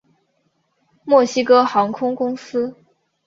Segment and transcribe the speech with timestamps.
[1.05, 2.75] 墨西哥航空公司。